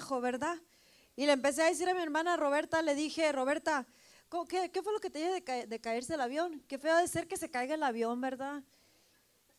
[0.00, 0.56] abajo, ¿verdad?
[1.16, 3.86] Y le empecé a decir a mi hermana Roberta, le dije, Roberta,
[4.30, 6.62] ¿cómo- ¿qué, qué fue lo que te dije de, ca- de caerse el avión?
[6.66, 8.62] Qué feo de ser que se caiga el avión, ¿verdad?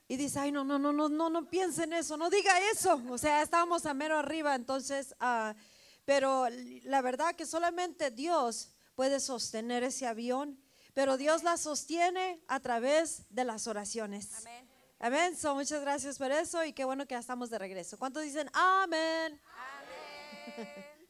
[0.08, 3.02] Y dice, ay, no, no, no, no, no, no piense en eso, no diga eso.
[3.10, 5.54] O sea, estábamos a mero arriba, entonces, ah,
[6.06, 6.48] pero
[6.84, 10.60] la verdad que solamente Dios puede sostener ese avión,
[10.94, 14.34] pero Dios la sostiene a través de las oraciones.
[14.40, 14.68] Amén.
[15.04, 15.36] Amén.
[15.38, 17.98] So, muchas gracias por eso y qué bueno que ya estamos de regreso.
[17.98, 19.40] ¿Cuántos dicen amén?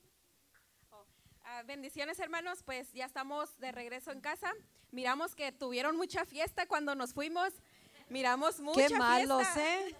[0.91, 1.05] Oh,
[1.45, 4.53] ah, bendiciones hermanos, pues ya estamos de regreso en casa.
[4.91, 7.53] Miramos que tuvieron mucha fiesta cuando nos fuimos.
[8.09, 9.79] Miramos mucha qué malos, fiesta.
[9.79, 9.95] ¿eh?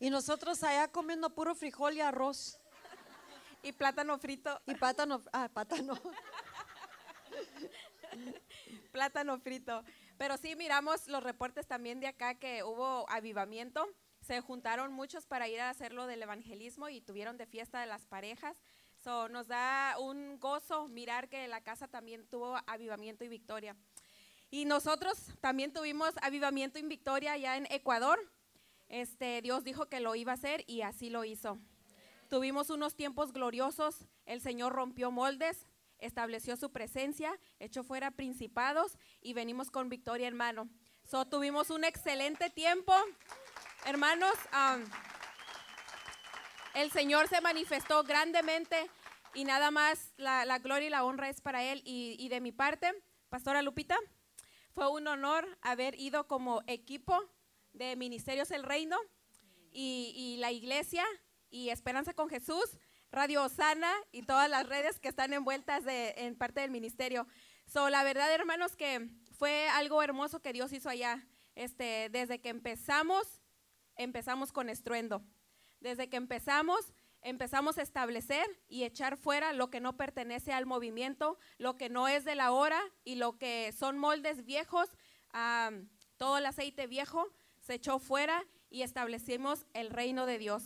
[0.00, 2.58] Y nosotros allá comiendo puro frijol y arroz
[3.62, 5.94] Y plátano frito, y plátano, ah, plátano.
[8.92, 9.84] plátano frito.
[10.18, 13.86] Pero sí miramos los reportes también de acá que hubo avivamiento.
[14.30, 17.88] Se juntaron muchos para ir a hacer lo del evangelismo y tuvieron de fiesta de
[17.88, 18.62] las parejas.
[19.02, 23.74] So, nos da un gozo mirar que la casa también tuvo avivamiento y victoria.
[24.48, 28.20] Y nosotros también tuvimos avivamiento y victoria allá en Ecuador.
[28.86, 31.58] Este, Dios dijo que lo iba a hacer y así lo hizo.
[32.28, 33.96] Tuvimos unos tiempos gloriosos.
[34.26, 35.66] El Señor rompió moldes,
[35.98, 40.68] estableció su presencia, echó fuera principados y venimos con victoria en mano.
[41.02, 42.94] So, tuvimos un excelente tiempo.
[43.86, 44.34] Hermanos,
[46.74, 48.90] el Señor se manifestó grandemente
[49.34, 51.82] y nada más la, gloria y la honra es para Él.
[51.84, 52.92] Y, de mi parte,
[53.28, 53.96] Pastora Lupita,
[54.72, 57.18] fue un honor haber ido como equipo
[57.72, 58.98] de Ministerios El Reino
[59.72, 61.04] y, la iglesia
[61.48, 62.78] y Esperanza con Jesús,
[63.10, 67.26] Radio Osana y todas las redes que están envueltas en parte del ministerio.
[67.66, 71.26] So, la verdad, hermanos, que fue algo hermoso que Dios hizo allá.
[71.56, 73.39] Este, desde que empezamos,
[74.02, 75.22] empezamos con estruendo.
[75.80, 81.38] Desde que empezamos, empezamos a establecer y echar fuera lo que no pertenece al movimiento,
[81.58, 84.88] lo que no es de la hora y lo que son moldes viejos,
[86.16, 87.28] todo el aceite viejo
[87.60, 90.62] se echó fuera y establecimos el reino de Dios.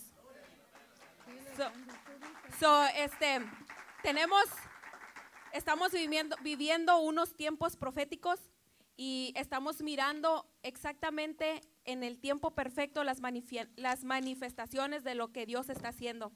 [1.57, 1.71] So,
[2.59, 3.41] so, este,
[4.03, 4.45] tenemos,
[5.53, 8.41] estamos viviendo, viviendo unos tiempos proféticos
[8.97, 13.21] y estamos mirando exactamente en el tiempo perfecto las,
[13.77, 16.33] las manifestaciones de lo que Dios está haciendo.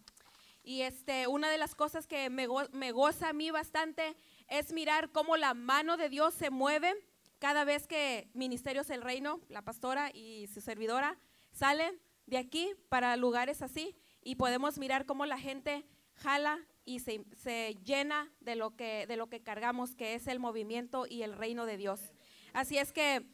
[0.62, 4.16] Y este, una de las cosas que me, go- me goza a mí bastante
[4.48, 6.94] es mirar cómo la mano de Dios se mueve
[7.38, 11.16] cada vez que Ministerios del Reino, la pastora y su servidora,
[11.52, 15.86] salen de aquí para lugares así y podemos mirar cómo la gente
[16.16, 20.40] jala y se, se llena de lo, que, de lo que cargamos, que es el
[20.40, 22.12] movimiento y el reino de Dios.
[22.52, 23.26] Así es que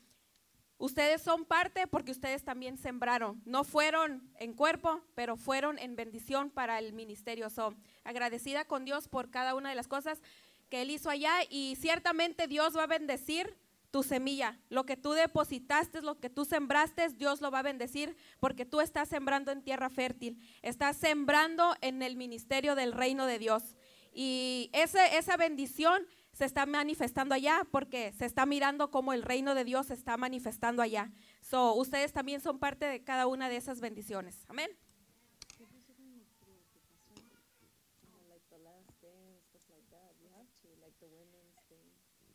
[0.79, 3.41] ustedes son parte porque ustedes también sembraron.
[3.45, 7.51] No fueron en cuerpo, pero fueron en bendición para el ministerio.
[7.51, 7.75] So,
[8.05, 10.23] agradecida con Dios por cada una de las cosas
[10.69, 13.57] que Él hizo allá y ciertamente Dios va a bendecir
[13.95, 14.59] tu semilla.
[14.71, 18.81] Lo que tú depositaste, lo que tú sembraste, Dios lo va a bendecir porque tú
[18.81, 20.37] estás sembrando en tierra fértil.
[20.63, 23.77] Estás sembrando en el ministerio del reino de Dios.
[24.13, 29.55] Y ese, esa bendición se está manifestando allá porque se está mirando cómo el reino
[29.55, 31.13] de Dios se está manifestando allá.
[31.41, 34.45] So, ustedes también son parte de cada una de esas bendiciones.
[34.49, 34.71] Amén.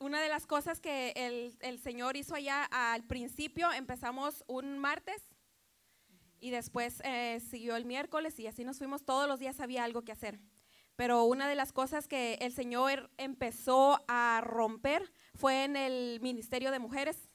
[0.02, 5.22] Una de las cosas que el, el Señor hizo allá al principio, empezamos un martes
[6.40, 9.04] y después eh, siguió el miércoles y así nos fuimos.
[9.04, 10.40] Todos los días había algo que hacer.
[11.00, 16.72] Pero una de las cosas que el Señor empezó a romper fue en el ministerio
[16.72, 17.30] de mujeres.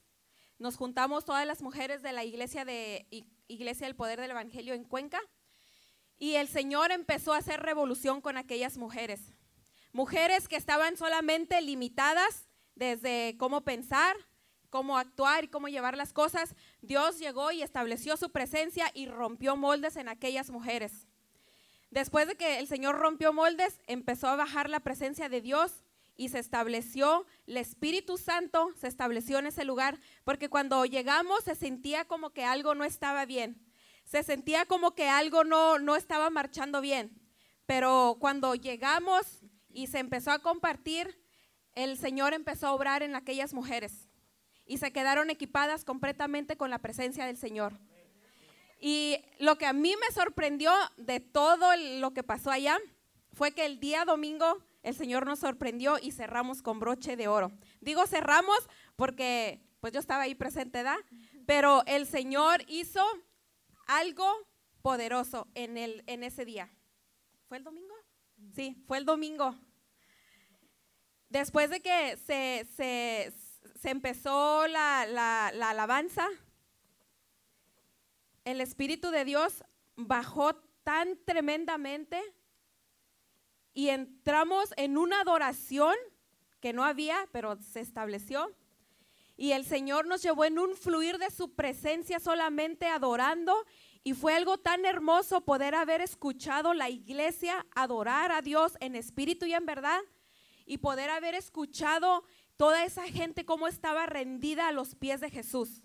[0.58, 3.06] Nos juntamos todas las mujeres de la iglesia de
[3.48, 5.19] Iglesia del Poder del Evangelio en Cuenca
[6.19, 9.32] y el Señor empezó a hacer revolución con aquellas mujeres.
[9.92, 14.14] Mujeres que estaban solamente limitadas desde cómo pensar,
[14.69, 16.54] cómo actuar y cómo llevar las cosas.
[16.82, 21.08] Dios llegó y estableció su presencia y rompió moldes en aquellas mujeres.
[21.94, 25.84] Después de que el Señor rompió moldes, empezó a bajar la presencia de Dios
[26.16, 31.54] y se estableció, el Espíritu Santo se estableció en ese lugar, porque cuando llegamos se
[31.54, 33.65] sentía como que algo no estaba bien,
[34.04, 37.16] se sentía como que algo no, no estaba marchando bien,
[37.65, 41.16] pero cuando llegamos y se empezó a compartir,
[41.74, 44.09] el Señor empezó a obrar en aquellas mujeres
[44.66, 47.78] y se quedaron equipadas completamente con la presencia del Señor.
[48.80, 52.78] Y lo que a mí me sorprendió de todo lo que pasó allá
[53.32, 57.50] fue que el día domingo el Señor nos sorprendió y cerramos con broche de oro.
[57.80, 58.59] Digo cerramos
[58.97, 60.97] porque pues yo estaba ahí presente, ¿da?
[61.47, 63.04] Pero el Señor hizo
[63.86, 64.26] algo
[64.82, 66.70] poderoso en, el, en ese día.
[67.48, 67.94] ¿Fue el domingo?
[68.54, 69.54] Sí, fue el domingo.
[71.28, 73.32] Después de que se, se,
[73.80, 76.28] se empezó la, la, la alabanza,
[78.44, 79.64] el Espíritu de Dios
[79.96, 82.22] bajó tan tremendamente
[83.72, 85.94] y entramos en una adoración
[86.60, 88.54] que no había, pero se estableció.
[89.36, 93.66] Y el Señor nos llevó en un fluir de su presencia solamente adorando.
[94.04, 99.44] Y fue algo tan hermoso poder haber escuchado la iglesia adorar a Dios en espíritu
[99.46, 100.00] y en verdad.
[100.66, 102.24] Y poder haber escuchado
[102.56, 105.84] toda esa gente cómo estaba rendida a los pies de Jesús.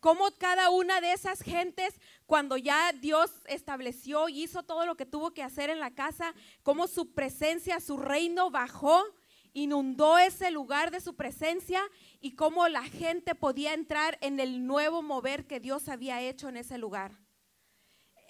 [0.00, 1.94] Cómo cada una de esas gentes,
[2.26, 6.34] cuando ya Dios estableció y hizo todo lo que tuvo que hacer en la casa,
[6.62, 9.04] cómo su presencia, su reino bajó,
[9.52, 11.82] inundó ese lugar de su presencia
[12.20, 16.56] y cómo la gente podía entrar en el nuevo mover que Dios había hecho en
[16.56, 17.18] ese lugar.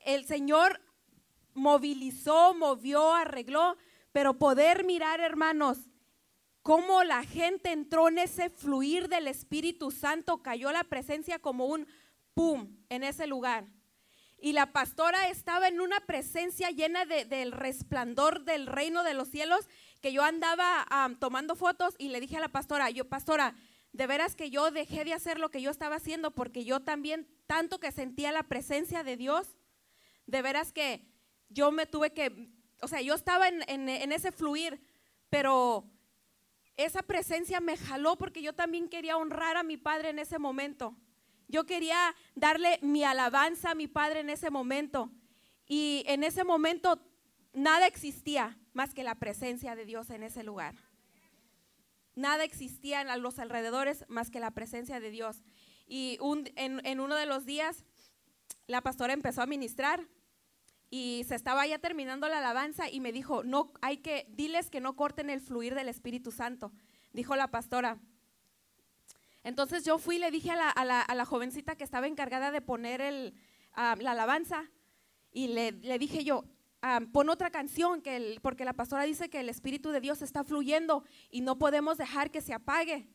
[0.04, 0.80] El Señor
[1.54, 3.76] movilizó, movió, arregló,
[4.12, 5.78] pero poder mirar, hermanos,
[6.62, 11.86] cómo la gente entró en ese fluir del Espíritu Santo, cayó la presencia como un
[12.34, 13.66] pum en ese lugar.
[14.42, 19.68] Y la pastora estaba en una presencia llena del resplandor del reino de los cielos,
[20.00, 20.86] que yo andaba
[21.18, 23.54] tomando fotos y le dije a la pastora, yo, pastora,
[23.92, 27.28] de veras que yo dejé de hacer lo que yo estaba haciendo porque yo también,
[27.46, 29.58] tanto que sentía la presencia de Dios,
[30.26, 31.06] de veras que
[31.50, 32.48] yo me tuve que,
[32.80, 34.80] o sea, yo estaba en, en ese fluir,
[35.28, 35.90] pero
[36.84, 40.96] esa presencia me jaló porque yo también quería honrar a mi padre en ese momento.
[41.48, 45.10] Yo quería darle mi alabanza a mi padre en ese momento.
[45.66, 47.00] Y en ese momento
[47.52, 50.74] nada existía más que la presencia de Dios en ese lugar.
[52.14, 55.42] Nada existía a los alrededores más que la presencia de Dios.
[55.86, 56.18] Y
[56.56, 57.84] en, en uno de los días,
[58.66, 60.06] la pastora empezó a ministrar
[60.90, 64.80] y se estaba ya terminando la alabanza y me dijo, no, hay que, diles que
[64.80, 66.72] no corten el fluir del Espíritu Santo,
[67.12, 67.98] dijo la pastora.
[69.44, 73.34] Entonces yo fui y le dije a la, jovencita que estaba encargada de poner el,
[73.72, 74.68] ah, la alabanza
[75.30, 76.44] y le, dije yo,
[76.82, 80.42] ah, pon otra canción, que porque la pastora dice que el Espíritu de Dios está
[80.42, 83.08] fluyendo y no podemos dejar que se apague.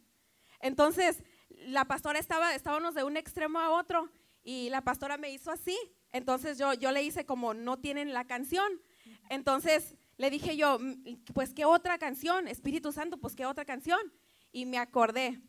[0.61, 1.23] Entonces
[1.67, 4.09] la pastora estaba, estábamos de un extremo a otro
[4.43, 5.77] y la pastora me hizo así
[6.15, 8.81] entonces yo, yo le hice como no tienen la canción.
[9.29, 10.79] Entonces le dije yo,
[11.33, 13.99] pues qué otra canción, Espíritu Santo, pues qué otra canción.
[14.53, 15.41] Y me acordé.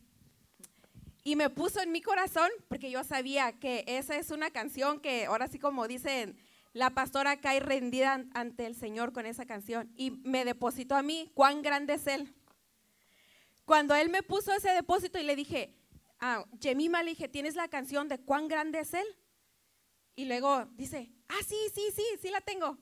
[1.23, 5.25] Y me puso en mi corazón, porque yo sabía que esa es una canción que
[5.27, 6.37] ahora sí como dicen,
[6.73, 9.89] la pastora cae rendida ante el Señor con esa canción.
[9.95, 12.33] Y me depositó a mí, cuán grande es Él.
[13.63, 15.73] Cuando Él me puso ese depósito y le dije,
[16.19, 19.07] a Jemima le dije, ¿tienes la canción de cuán grande es Él?
[20.17, 22.75] Y luego dice, ah, sí, sí, sí, sí la tengo.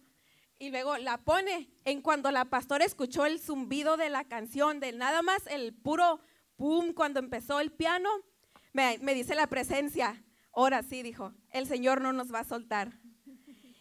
[0.57, 1.69] Y luego la pone.
[1.83, 6.21] En cuando la pastora escuchó el zumbido de la canción, de nada más el puro
[6.55, 8.09] pum, cuando empezó el piano,
[8.71, 10.23] me, me dice la presencia.
[10.53, 12.93] Ahora sí, dijo, el Señor no nos va a soltar.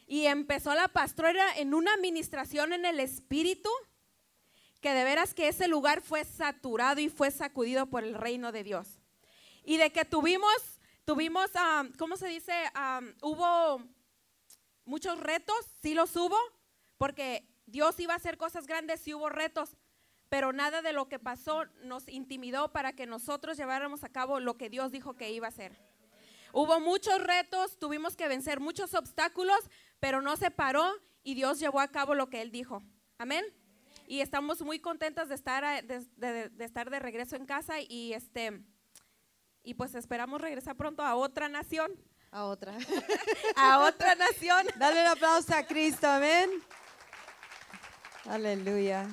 [0.09, 3.71] Y empezó la pastora en una administración en el espíritu,
[4.81, 8.65] que de veras que ese lugar fue saturado y fue sacudido por el reino de
[8.65, 8.99] Dios.
[9.62, 10.74] Y de que tuvimos
[11.05, 11.51] Tuvimos,
[11.99, 12.53] ¿cómo se dice?
[13.21, 13.83] hubo
[14.87, 16.37] muchos retos, sí los hubo,
[16.97, 19.77] porque Dios iba a hacer cosas grandes, sí hubo retos,
[20.31, 24.56] pero nada de lo que pasó nos intimidó para que nosotros lleváramos a cabo lo
[24.56, 25.79] que Dios dijo que iba a hacer.
[26.55, 29.58] Hubo muchos retos, tuvimos que vencer muchos obstáculos,
[30.01, 30.91] pero no se paró
[31.23, 32.82] y Dios llevó a cabo lo que Él dijo.
[33.19, 33.44] Amén.
[34.06, 38.65] Y estamos muy contentas de estar de, de estar de regreso en casa y este
[39.65, 41.91] y pues esperamos regresar pronto a otra nación.
[42.31, 42.77] A otra.
[43.56, 44.67] a otra nación.
[44.77, 46.51] Dale un aplauso a Cristo, amén.
[48.27, 49.09] Aleluya.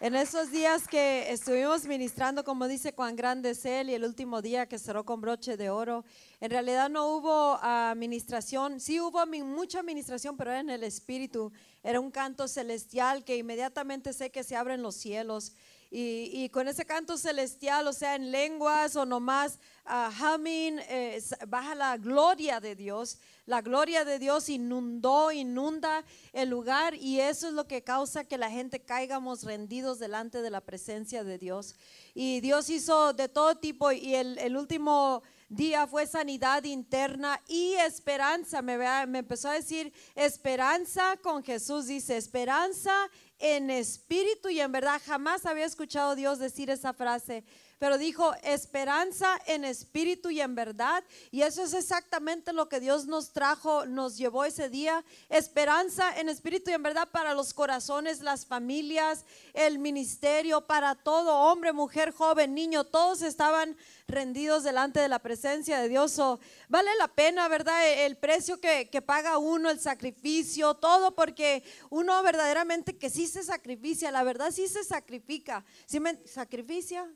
[0.00, 4.42] En esos días que estuvimos ministrando, como dice cuán grande es Él, y el último
[4.42, 6.04] día que cerró con broche de oro,
[6.40, 12.00] en realidad no hubo administración, sí hubo mucha administración, pero era en el Espíritu, era
[12.00, 15.54] un canto celestial que inmediatamente sé que se abren los cielos
[15.96, 21.76] y, con ese canto celestial, o sea, en lenguas o nomás uh, humming, eh, baja
[21.76, 23.18] la gloria de Dios.
[23.46, 28.38] La gloria de Dios inundó, inunda el lugar y eso es lo que causa que
[28.38, 31.76] la gente caigamos rendidos delante de la presencia de Dios.
[32.12, 38.62] Y Dios hizo de todo tipo y el, último día fue sanidad interna y esperanza.
[38.62, 43.08] Me, me empezó a decir esperanza con Jesús, dice esperanza
[43.44, 47.44] en espíritu y en verdad jamás había escuchado Dios decir esa frase,
[47.78, 51.04] pero dijo esperanza en espíritu y en verdad.
[51.30, 55.04] Y eso es exactamente lo que Dios nos trajo, nos llevó ese día.
[55.28, 61.36] Esperanza en espíritu y en verdad para los corazones, las familias, el ministerio, para todo,
[61.36, 66.20] hombre, mujer, joven, niño, todos estaban rendidos delante de la presencia de Dios.
[66.68, 67.86] vale la pena, ¿verdad?
[67.86, 73.42] E, el precio que, paga uno, el sacrificio, todo, porque uno verdaderamente que sí se
[73.42, 75.64] sacrifica, la verdad sí se sacrifica.
[75.86, 77.08] ¿Sí me sacrifica?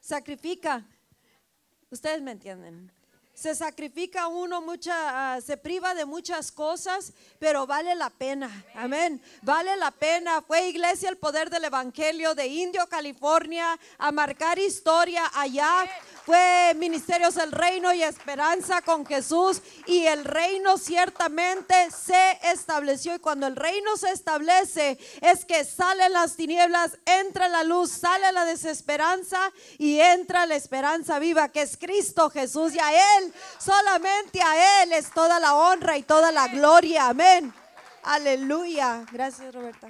[0.00, 0.86] Sacrifica.
[1.90, 2.90] Ustedes me entienden
[3.34, 8.64] se sacrifica uno mucha, ah, se priva de muchas cosas, pero vale la pena.
[8.74, 9.20] Amén.
[9.42, 10.42] Vale la pena.
[10.42, 15.84] Fue iglesia el poder del evangelio de Indio, California, a marcar historia allá
[16.24, 23.18] fue Ministerios del Reino y Esperanza con Jesús y el reino ciertamente se estableció y
[23.18, 28.44] cuando el reino se establece es que salen las tinieblas, entra la luz, sale la
[28.44, 34.82] desesperanza y entra la esperanza viva que es Cristo Jesús y a Él, solamente a
[34.82, 37.08] Él es toda la honra y toda la gloria.
[37.08, 37.52] Amén.
[38.04, 39.04] Aleluya.
[39.12, 39.88] Gracias Roberta.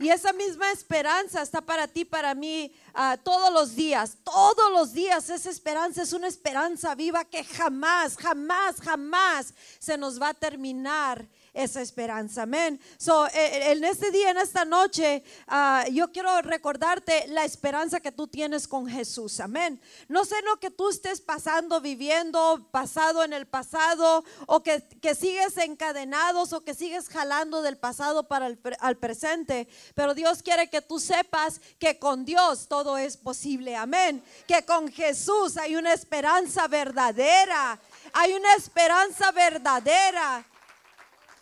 [0.00, 4.16] Y esa misma esperanza está para ti, para mí, ah, todos los días.
[4.22, 10.20] Todos los días esa esperanza es una esperanza viva que jamás, jamás, jamás se nos
[10.20, 11.26] va a terminar
[11.58, 12.42] esa esperanza.
[12.42, 12.80] Amén.
[12.98, 17.98] So, eh, eh, en este día, en esta noche, ah, yo quiero recordarte la esperanza
[17.98, 19.40] que tú tienes con Jesús.
[19.40, 19.80] Amén.
[20.06, 24.82] No sé lo que tú estés pasando, viviendo, pasado en el pasado, o que,
[25.18, 29.66] sigues encadenados o que sigues jalando del pasado para el al presente.
[29.94, 33.74] Pero Dios quiere que tú sepas que con Dios todo es posible.
[33.74, 34.22] Amén.
[34.46, 37.80] Que con Jesús hay una esperanza verdadera.
[38.12, 40.46] Hay una esperanza verdadera.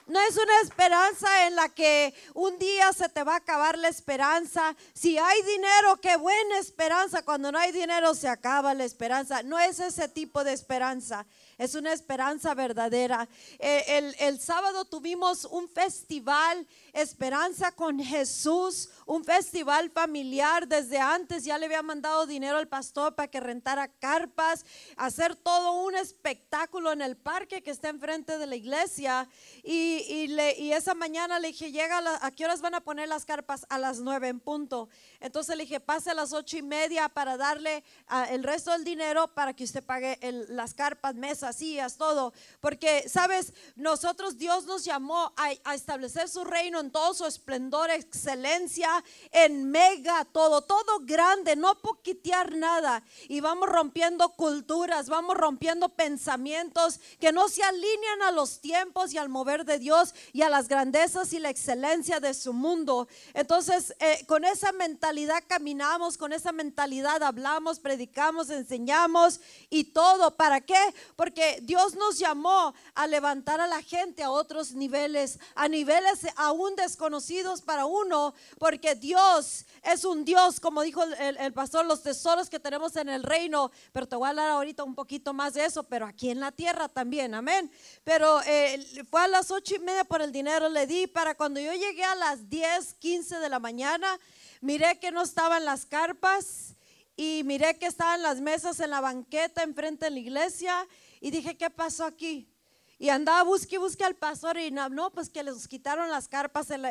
[0.06, 3.88] No es una esperanza en la que un día se te va a acabar la
[3.88, 4.76] esperanza.
[4.94, 7.22] Si hay dinero, qué buena esperanza.
[7.22, 9.42] Cuando no hay dinero, se acaba la esperanza.
[9.42, 11.26] No es ese tipo de esperanza.
[11.58, 13.28] Es una esperanza verdadera.
[13.58, 20.66] Eh, el, el sábado tuvimos un festival Esperanza con Jesús, un festival familiar.
[20.66, 24.64] Desde antes ya le había mandado dinero al pastor para que rentara carpas,
[24.96, 29.28] hacer todo un espectáculo en el parque que está enfrente de la iglesia.
[29.62, 33.26] Y, le, y esa mañana le dije, llega, a, qué horas van a poner las
[33.26, 33.66] carpas?
[33.68, 34.88] A las nueve en punto.
[35.20, 37.84] Entonces le dije, pase a las ocho y media para darle
[38.30, 42.32] el resto del dinero para que usted pague las carpas, mesas, sillas, todo.
[42.62, 49.71] Porque, sabes, nosotros Dios nos llamó a establecer su reino todo su esplendor, excelencia, en
[49.71, 53.02] mega todo, todo grande, no poquitear nada.
[53.28, 59.19] Y vamos rompiendo culturas, vamos rompiendo pensamientos que no se alinean a los tiempos y
[59.19, 63.09] al mover de Dios y a las grandezas y la excelencia de su mundo.
[63.35, 69.40] Entonces, eh, con esa mentalidad caminamos, con esa mentalidad hablamos, predicamos, enseñamos
[69.71, 70.37] y todo.
[70.37, 70.78] ¿Para qué?
[71.16, 76.75] Porque Dios nos llamó a levantar a la gente a otros niveles, a niveles aún
[76.76, 82.61] desconocidos para uno, porque Dios es un Dios, como dijo el, pastor, los tesoros que
[82.61, 85.83] tenemos en el reino, pero te voy a hablar ahorita un poquito más de eso,
[85.83, 87.71] pero aquí en la tierra también, amén.
[88.04, 91.59] Pero eh, fue a las ocho y media por el dinero, le di para cuando
[91.61, 94.18] yo llegué a las diez, quince de la mañana,
[94.61, 96.75] miré que no estaban las carpas
[97.16, 100.87] y miré que estaban las mesas en la banqueta enfrente de la iglesia
[101.21, 102.49] y dije, ¿qué pasó aquí?
[102.98, 106.82] Y andaba busque busque al pastor y no, pues que les quitaron las carpas en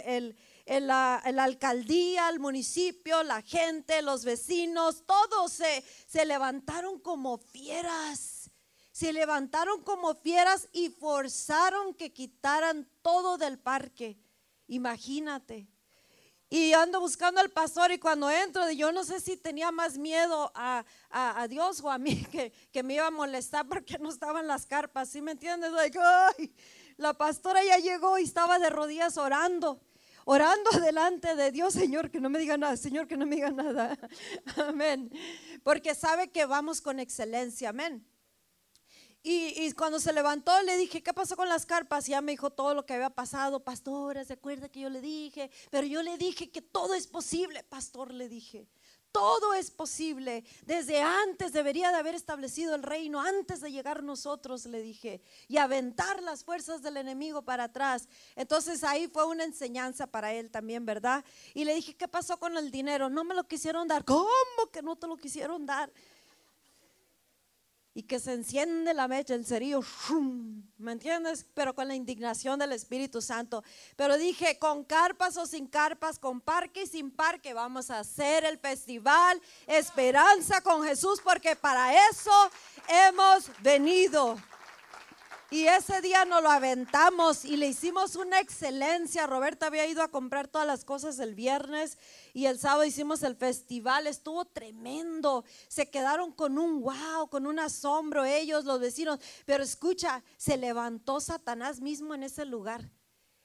[0.87, 8.51] la, alcaldía, el municipio, la gente, los vecinos, todos se, se levantaron como fieras.
[8.91, 14.17] Se levantaron como fieras y forzaron que quitaran todo del parque.
[14.67, 15.67] Imagínate.
[16.49, 20.51] Y ando buscando al pastor y cuando entro, yo no sé si tenía más miedo
[20.53, 20.85] a,
[21.49, 22.23] Dios o a mí
[22.71, 25.71] que, me iba a molestar porque no estaban las carpas, ¿sí me entiendes?
[26.97, 29.81] la pastora ya llegó y estaba de rodillas orando,
[30.23, 33.49] orando delante de Dios, Señor, que no me diga nada, Señor, que no me diga
[33.49, 33.97] nada.
[34.67, 35.11] Amén.
[35.63, 38.05] Porque sabe que vamos con excelencia, amén.
[39.27, 42.07] Y, cuando se levantó le dije, ¿qué pasó con las carpas?
[42.07, 43.59] Y ya me dijo todo lo que había pasado.
[43.59, 45.49] Pastora, ¿se acuerda que yo le dije?
[45.71, 48.67] Pero yo le dije que todo es posible, pastor, le dije.
[49.11, 50.43] Todo es posible.
[50.67, 55.57] Desde antes debería de haber establecido el reino, antes de llegar nosotros, le dije, y
[55.57, 58.07] aventar las fuerzas del enemigo para atrás.
[58.35, 61.25] Entonces ahí fue una enseñanza para él también, ¿verdad?
[61.55, 63.09] Y le dije, ¿qué pasó con el dinero?
[63.09, 64.05] No me lo quisieron dar.
[64.05, 64.27] ¿Cómo
[64.71, 65.91] que no te lo quisieron dar?
[67.97, 70.61] Y que se enciende la mecha, el cerillo, ¡shum!
[70.77, 71.45] ¿me entiendes?
[71.53, 73.63] Pero con la indignación del Espíritu Santo.
[73.95, 78.43] Pero dije, con carpas o sin carpas, con parque y sin parque, vamos a hacer
[78.43, 82.51] el festival Esperanza con Jesús, porque para eso
[83.07, 84.37] hemos venido.
[85.55, 89.25] Y ese día nos lo aventamos y le hicimos una excelencia.
[89.25, 91.97] Roberta había ido a comprar todas las cosas el viernes
[92.33, 94.05] y el sábado hicimos el festival.
[94.05, 95.45] Estuvo tremendo.
[95.69, 99.21] Se quedaron con un wow, con un asombro ellos, los vecinos.
[99.45, 102.91] Pero escucha, se levantó Satanás mismo en ese lugar.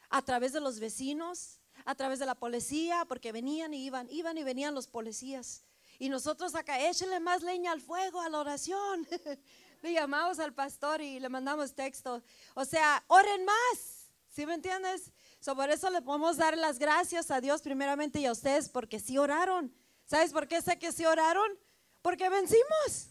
[0.08, 4.36] A través de los vecinos, a través de la policía, porque venían y iban, iban
[4.36, 5.62] y venían los policías.
[6.00, 9.06] Y nosotros acá, échenle más leña al fuego, a la oración.
[9.82, 12.22] le llamamos al pastor y le mandamos texto.
[12.54, 14.10] O sea, oren más.
[14.28, 15.12] ¿Sí me entiendes?
[15.56, 19.16] por eso le podemos dar las gracias a Dios primeramente y a ustedes porque sí
[19.18, 19.74] oraron.
[20.04, 21.58] ¿Sabes por qué sé que sí oraron?
[22.02, 23.08] Porque vencimos.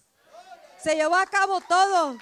[0.82, 2.18] Se llevó a cabo todo.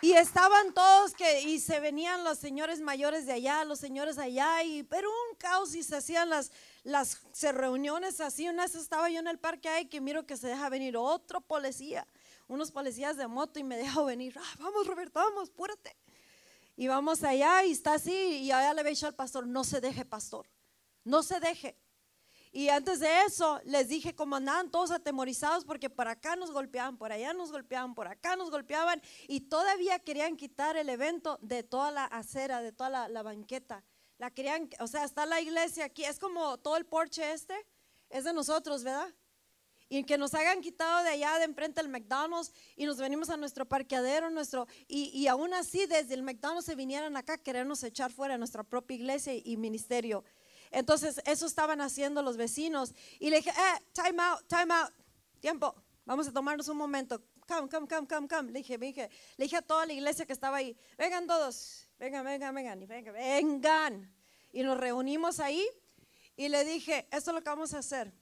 [0.00, 4.62] Y estaban todos que, y se venían los señores mayores de allá, los señores allá,
[4.62, 6.52] y pero un caos y se hacían las,
[6.84, 8.48] las reuniones así.
[8.48, 11.40] Una vez estaba yo en el parque ahí que miro que se deja venir otro
[11.40, 12.06] policía,
[12.46, 14.38] unos policías de moto y me dejó venir.
[14.38, 15.96] Ah, vamos, Roberto, vamos, púrate.
[16.76, 18.12] Y vamos allá y está así.
[18.12, 20.46] Y allá le ve dicho al pastor: No se deje, pastor,
[21.02, 21.76] no se deje.
[22.52, 26.96] Y antes de eso les dije como andaban todos atemorizados porque por acá nos golpeaban,
[26.96, 31.64] por allá nos golpeaban, por acá nos golpeaban y todavía querían quitar el evento de
[31.64, 33.82] toda la acera, de toda la, la banqueta.
[34.18, 37.54] La querían, o sea, está la iglesia aquí, es como todo el porche este,
[38.10, 39.12] es de nosotros, ¿verdad?
[39.88, 43.36] Y que nos hayan quitado de allá de enfrente el McDonald's y nos venimos a
[43.36, 47.82] nuestro parqueadero, nuestro, y, y aún así desde el McDonald's se vinieran acá a querernos
[47.82, 50.24] echar fuera nuestra propia iglesia y ministerio.
[50.74, 52.94] Entonces, eso estaban haciendo los vecinos.
[53.20, 54.92] Y le dije, eh, time out, time out,
[55.40, 57.22] tiempo, vamos a tomarnos un momento.
[57.46, 58.50] Come, come, come, come, come.
[58.50, 61.83] Le dije, le dije, le dije a toda la iglesia que estaba ahí, vengan todos,
[61.98, 64.14] vengan, vengan, vengan, vengan, vengan.
[64.52, 65.66] Y nos reunimos ahí
[66.36, 68.12] y le dije, esto es lo que vamos a hacer.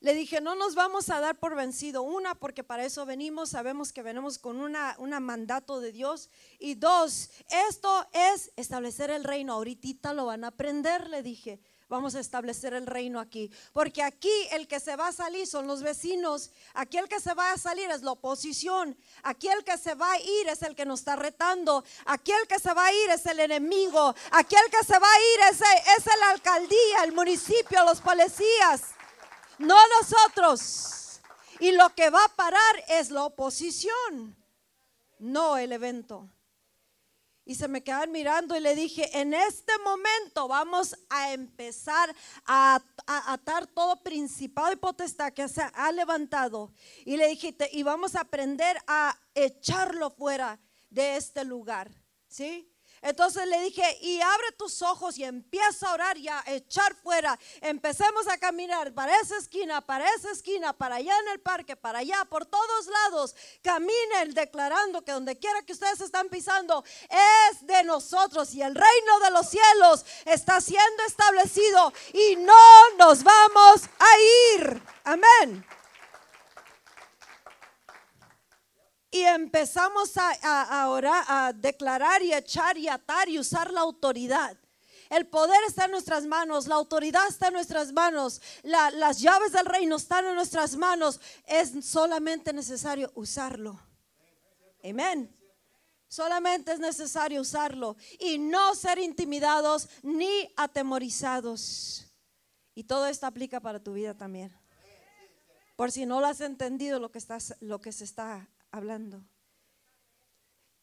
[0.00, 2.02] Le dije, no nos vamos a dar por vencido.
[2.02, 6.30] Una, porque para eso venimos, sabemos que venimos con una, una mandato de Dios.
[6.60, 7.30] Y dos,
[7.68, 9.54] esto es establecer el reino.
[9.54, 13.50] Ahorita lo van a aprender, le dije vamos a establecer el reino aquí.
[13.72, 17.34] Porque aquí el que se va a salir son los vecinos, aquí el que se
[17.34, 20.74] va a salir es la oposición, aquí el que se va a ir es el
[20.74, 24.54] que nos está retando, aquí el que se va a ir es el enemigo, aquí
[24.54, 28.82] el que se va a ir es, es la alcaldía, el municipio, los policías,
[29.58, 31.20] no nosotros.
[31.60, 34.36] Y lo que va a parar es la oposición,
[35.18, 36.28] no el evento.
[37.48, 42.78] Y se me quedaban mirando y le dije, en este momento vamos a empezar a,
[43.06, 46.70] atar todo principado y potestad que se ha levantado.
[47.06, 51.90] Y le dije, y vamos a aprender a echarlo fuera de este lugar.
[52.26, 52.70] ¿Sí?
[53.02, 57.38] Entonces le dije, y abre tus ojos y empieza a orar y a echar fuera.
[57.60, 62.00] Empecemos a caminar para esa esquina, para esa esquina, para allá en el parque, para
[62.00, 63.34] allá, por todos lados.
[63.62, 69.20] Caminen declarando que donde quiera que ustedes están pisando es de nosotros y el reino
[69.20, 74.82] de los cielos está siendo establecido y no nos vamos a ir.
[75.04, 75.64] Amén.
[79.10, 84.56] Y empezamos a, orar, a declarar y echar y atar y usar la autoridad.
[85.10, 89.64] El poder está en nuestras manos, la autoridad está en nuestras manos, las llaves del
[89.64, 91.20] reino están en nuestras manos.
[91.46, 93.80] Es solamente necesario usarlo.
[94.84, 95.34] Amén.
[96.08, 102.06] Solamente es necesario usarlo y no ser intimidados ni atemorizados.
[102.74, 104.54] Y todo esto aplica para tu vida también.
[105.76, 109.24] Por si no lo has entendido lo que, estás, lo que se está hablando.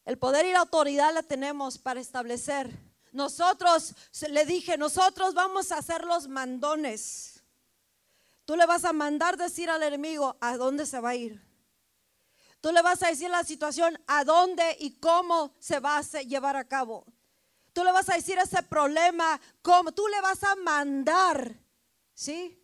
[0.04, 2.70] El poder y la autoridad la tenemos para establecer.
[3.12, 3.94] Nosotros,
[4.28, 7.42] le dije, nosotros vamos a ser los mandones.
[8.44, 11.44] Tú le vas a mandar decir al enemigo a dónde se va a ir.
[12.60, 16.56] Tú le vas a decir la situación a dónde y cómo se va a llevar
[16.56, 17.04] a cabo.
[17.72, 19.92] Tú le vas a decir ese problema, cómo.
[19.92, 21.60] Tú le vas a mandar,
[22.14, 22.58] ¿sí?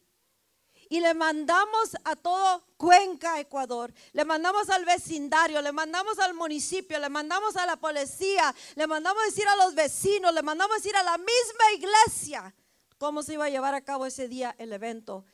[0.92, 6.98] Y le mandamos a todo Cuenca, Ecuador, le mandamos al vecindario, le mandamos al municipio,
[6.98, 11.02] le mandamos a la policía, le mandamos decir a los vecinos, le mandamos decir a
[11.02, 12.54] la misma iglesia
[12.98, 15.24] cómo se iba a llevar a cabo ese día el evento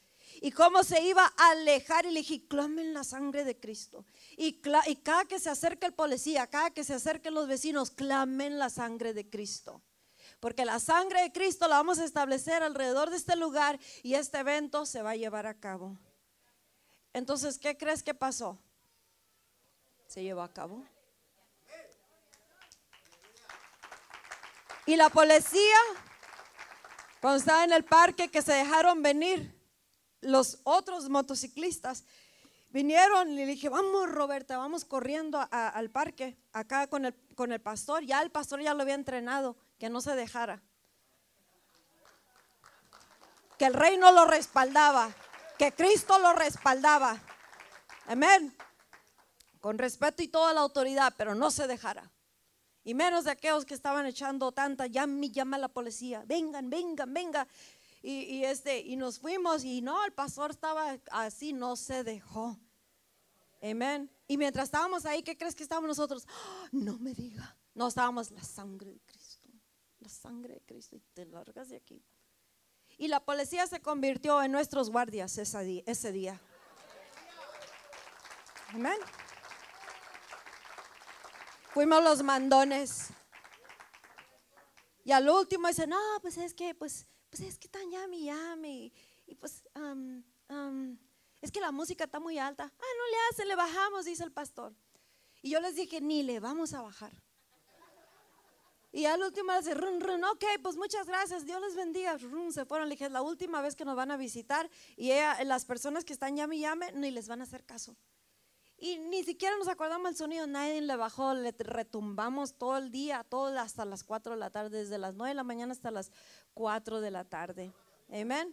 [0.40, 2.06] y cómo se iba a alejar.
[2.06, 4.04] Y le dije, clamen la sangre de Cristo.
[4.36, 8.60] Y, y cada que se acerque el policía, cada que se acerquen los vecinos, clamen
[8.60, 9.82] la sangre de Cristo
[10.40, 14.38] porque la sangre de Cristo la vamos a establecer alrededor de este lugar y este
[14.38, 15.98] evento se va a llevar a cabo.
[17.12, 18.58] Entonces, ¿qué crees que pasó?
[20.06, 20.84] Se llevó a cabo.
[24.86, 25.76] Y la policía,
[27.20, 29.54] cuando estaba en el parque, que se dejaron venir
[30.20, 32.04] los otros motociclistas,
[32.70, 37.60] vinieron y le dije, vamos Roberta, vamos corriendo al parque, acá con el, con el
[37.60, 38.04] pastor.
[38.04, 40.62] Ya el pastor ya lo había entrenado, que no se dejara.
[43.56, 45.10] Que el reino lo respaldaba,
[45.58, 47.20] que Cristo lo respaldaba.
[48.06, 48.56] Amén.
[49.60, 52.10] Con respeto y toda la autoridad, pero no se dejara.
[52.84, 57.12] Y menos de aquellos que estaban echando tanta, llama, llama a la policía, vengan, vengan,
[57.12, 57.48] vengan.
[58.00, 62.56] Y, este, y nos fuimos y no, el pastor estaba así, no se dejó.
[63.60, 64.08] Amén.
[64.28, 66.26] Y mientras estábamos ahí, ¿qué crees que estábamos nosotros?
[66.28, 66.68] ¡Ah!
[66.70, 67.56] no me diga.
[67.74, 69.17] No estábamos la sangre de Cristo.
[70.00, 70.96] La sangre de Cristo.
[70.96, 72.04] Y te largas de aquí.
[72.96, 76.40] Y la policía se convirtió en nuestros guardias ese día.
[78.68, 78.98] Amén.
[81.72, 83.08] Fuimos los mandones.
[85.04, 88.92] Y al último dice, no, pues es que, pues, pues es que tan yami, yami.
[89.26, 89.62] Y pues,
[91.40, 92.64] es que la música está muy alta.
[92.64, 94.74] Ah, no le hace, le bajamos, dice el pastor.
[95.40, 97.12] Y yo les dije, ni le vamos a bajar.
[98.98, 102.16] Y al último dice, run, run, ok, pues muchas gracias, Dios les bendiga.
[102.16, 104.68] Run, se fueron, le dije, es la última vez que nos van a visitar.
[104.96, 105.12] Y
[105.44, 107.94] las personas que están llame, llame, ni les van a hacer caso.
[108.76, 113.22] Y ni siquiera nos acordamos el sonido, nadie le bajó, le retumbamos todo el día,
[113.22, 116.10] todo hasta las 4 de la tarde, desde las 9 de la mañana hasta las
[116.54, 117.70] 4 de la tarde.
[118.12, 118.52] Amén.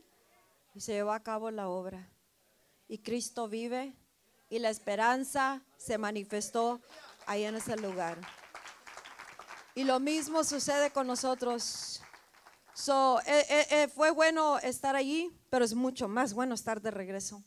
[0.75, 2.07] Y se llevó a cabo la obra.
[2.87, 3.95] Y Cristo vive
[4.51, 6.81] y la esperanza se manifestó
[7.25, 8.19] ahí en ese lugar.
[9.75, 12.01] Y lo mismo sucede con nosotros.
[12.73, 16.91] So, eh, eh, eh, fue bueno estar allí, pero es mucho más bueno estar de
[16.91, 17.43] regreso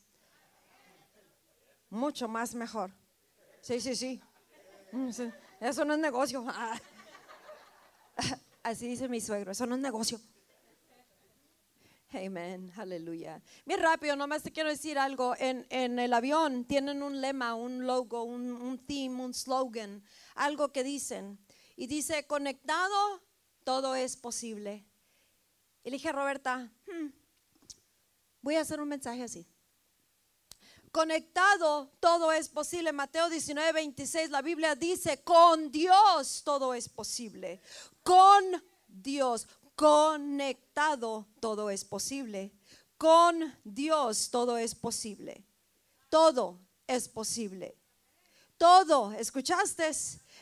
[1.91, 2.93] mucho más mejor.
[3.61, 4.21] Sí, sí, sí.
[4.93, 5.11] Mm,
[5.61, 6.47] eso no es negocio.
[8.63, 10.21] Así dice mi suegro, eso no es negocio.
[12.11, 13.43] Amén, aleluya.
[13.67, 15.35] Bien rápido, nomás te quiero decir algo.
[15.39, 20.03] En, el avión tienen un lema, un logo, un, un theme, un slogan,
[20.35, 21.39] algo que dicen.
[21.79, 23.23] Y dice, conectado,
[23.65, 24.85] todo es posible.
[25.83, 27.07] Y dije a Roberta, hmm,
[28.43, 29.47] voy a hacer un mensaje así
[30.91, 32.93] conectado todo es posible.
[32.93, 37.61] Mateo 19, 26, la Biblia dice, con Dios todo es posible.
[38.03, 38.45] Con
[38.87, 42.53] Dios, conectado todo es posible.
[42.97, 45.45] Con Dios todo es posible.
[46.09, 47.77] Todo es posible.
[48.57, 49.93] Todo, ¿escuchaste?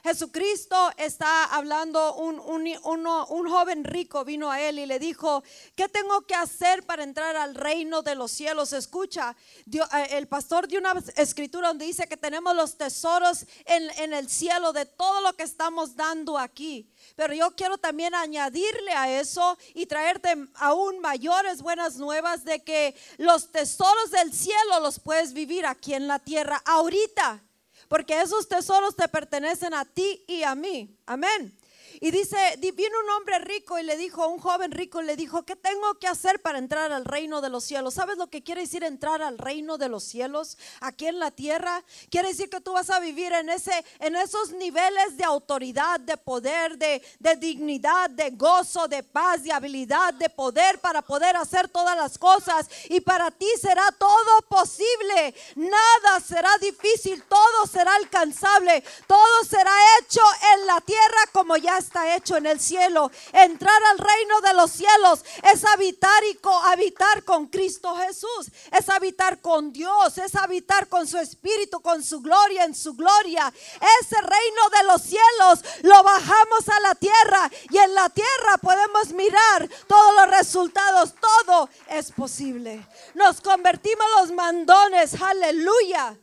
[0.07, 5.43] Jesucristo está hablando, un, un, joven rico vino a él y le dijo,
[5.75, 8.73] ¿qué tengo que hacer para entrar al reino de los cielos?
[8.73, 9.35] Escucha,
[9.69, 14.29] eh, el pastor dio una escritura donde dice que tenemos los tesoros en, en el
[14.29, 16.89] cielo de todo lo que estamos dando aquí.
[17.17, 22.95] Pero yo quiero también añadirle a eso y traerte aún mayores buenas nuevas de que
[23.19, 27.43] los tesoros del cielo los puedes vivir aquí en la tierra ahorita
[27.89, 30.97] porque esos tesoros te pertenecen a ti y a mí.
[31.07, 31.56] Amén.
[32.01, 35.57] Y dice, vino un hombre rico y le dijo, un joven rico le dijo, ¿qué
[35.57, 37.95] tengo que hacer para entrar al reino de los cielos?
[37.95, 41.83] ¿Sabes lo que quiere decir entrar al reino de los cielos aquí en la tierra?
[42.11, 46.17] Quiere decir que tú vas a vivir en, ese, en esos niveles de autoridad, de
[46.17, 51.69] poder, de, de dignidad, de gozo, de paz, de habilidad, de poder para poder hacer
[51.69, 52.69] todas las cosas.
[52.89, 55.35] Y para ti será todo posible.
[55.55, 60.21] Nada será difícil, todo será alcanzable, todo será hecho
[60.55, 63.11] en la tierra como ya está hecho en el cielo.
[63.33, 69.41] Entrar al reino de los cielos es habitar y habitar con Cristo Jesús, es habitar
[69.41, 73.53] con Dios, es habitar con su espíritu, con su gloria en su gloria.
[74.01, 79.13] Ese reino de los cielos lo bajamos a la tierra y en la tierra podemos
[79.13, 82.87] mirar todos los resultados, todo es posible.
[83.15, 86.19] Nos convertimos los mandones, aleluya.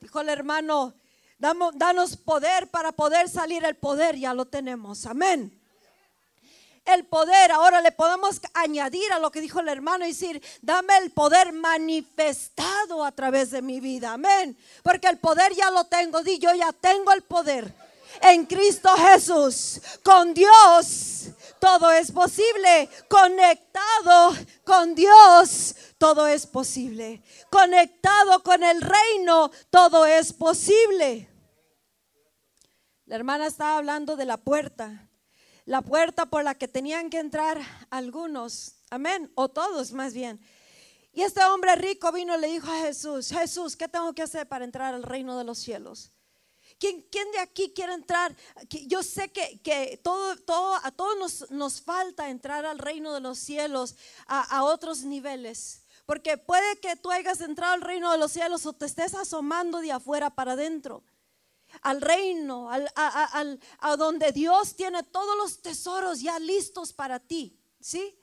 [0.00, 0.94] Dijo el hermano
[1.38, 3.64] danos poder para poder salir.
[3.64, 5.06] El poder ya lo tenemos.
[5.06, 5.60] Amén.
[6.84, 10.98] El poder, ahora le podemos añadir a lo que dijo el hermano y decir, dame
[10.98, 14.12] el poder manifestado a través de mi vida.
[14.12, 14.56] Amén.
[14.82, 16.22] Porque el poder ya lo tengo.
[16.22, 17.74] Di, yo ya tengo el poder
[18.20, 19.80] en Cristo Jesús.
[20.02, 21.28] Con Dios
[21.64, 22.90] todo es posible.
[23.08, 27.22] Conectado con Dios todo es posible.
[27.50, 31.26] Conectado con el reino todo es posible.
[33.06, 35.08] La hermana estaba hablando de la puerta,
[35.64, 40.38] la puerta por la que tenían que entrar algunos, amén, o todos más bien.
[41.14, 44.46] Y este hombre rico vino y le dijo a Jesús, Jesús, ¿qué tengo que hacer
[44.46, 46.12] para entrar al reino de los cielos?
[46.78, 48.34] ¿Quién, quién de aquí quiere entrar?
[48.86, 53.20] Yo sé que, que todo, todo, a todos nos, nos falta entrar al reino de
[53.20, 55.82] los cielos a, a otros niveles.
[56.06, 59.78] Porque puede que tú hayas entrado al reino de los cielos o te estés asomando
[59.80, 61.02] de afuera para adentro.
[61.82, 66.92] Al reino, al, a, a- al- a donde Dios tiene todos los tesoros ya listos
[66.92, 67.58] para ti.
[67.80, 68.18] ¿Sí?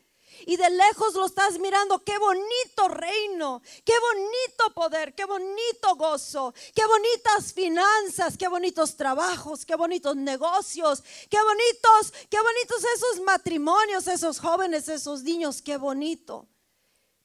[0.46, 6.54] Y de lejos lo estás mirando, qué bonito reino, qué bonito poder, qué bonito gozo,
[6.74, 14.08] qué bonitas finanzas, qué bonitos trabajos, qué bonitos negocios, qué bonitos, qué bonitos esos matrimonios,
[14.08, 16.48] esos jóvenes, esos niños, qué bonito.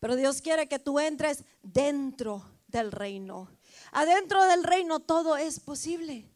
[0.00, 3.48] Pero Dios quiere que tú entres dentro del reino.
[3.92, 6.28] Adentro del reino todo es posible.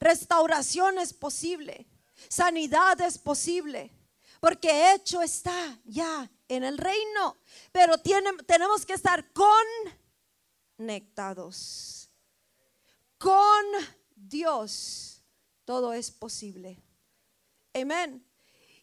[0.00, 1.86] Restauración es posible.
[2.28, 3.92] Sanidad es posible.
[4.44, 7.38] Porque hecho está ya en el reino.
[7.72, 9.24] Pero tenemos que estar
[10.76, 12.10] conectados.
[13.16, 13.64] Con
[14.14, 15.24] Dios
[15.64, 16.78] todo es posible.
[17.72, 18.22] Amén.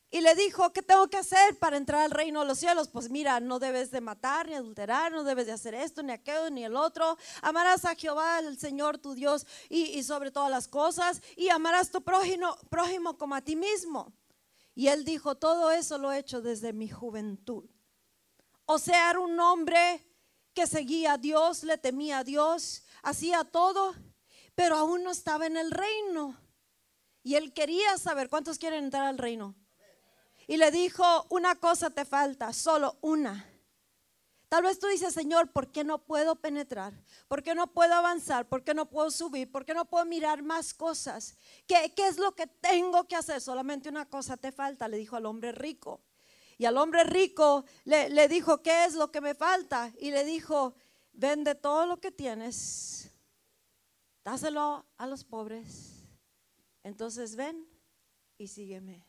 [0.10, 2.88] Y le dijo, ¿qué tengo que hacer para entrar al reino de los cielos?
[2.88, 6.50] Pues mira, no debes de matar, ni adulterar, no debes de hacer esto, ni aquello,
[6.50, 7.20] ni el otro.
[7.44, 11.92] Amarás a Jehová, el Señor tu Dios, y, y sobre todas las cosas, y amarás
[11.92, 14.12] tu prójimo, prójimo como a ti mismo.
[14.74, 17.70] Y él dijo, todo eso lo he hecho desde mi juventud.
[18.66, 20.06] O sea, era un hombre
[20.54, 23.94] que seguía a Dios, le temía a Dios, hacía todo,
[24.56, 26.40] pero aún no estaba en el reino.
[27.24, 29.56] Y él quería saber cuántos quieren entrar al reino.
[30.48, 33.51] Y le dijo, una cosa te falta, solo una.
[34.52, 36.94] Tal vez tú dices, Señor, ¿por qué no puedo penetrar?
[37.30, 38.50] ¿Por qué no puedo avanzar?
[38.50, 39.50] ¿Por qué no puedo subir?
[39.50, 41.38] ¿Por qué no puedo mirar más cosas?
[41.66, 43.40] ¿Qué, qué es lo que tengo que hacer?
[43.40, 46.02] Solamente una cosa te falta, le dijo al hombre rico.
[46.58, 49.94] Y al hombre rico le, le dijo, ¿qué es lo que me falta?
[49.98, 50.76] Y le dijo,
[51.14, 53.10] vende todo lo que tienes,
[54.26, 56.04] dáselo a los pobres.
[56.84, 57.66] Entonces ven
[58.38, 59.08] y sígueme.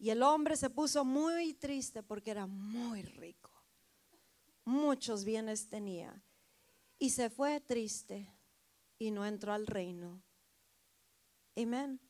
[0.00, 3.49] Y el hombre se puso muy triste porque era muy rico.
[4.64, 6.22] Muchos bienes tenía.
[6.98, 8.32] Y se fue triste
[8.98, 10.22] y no entró al reino.
[11.56, 12.00] Amén.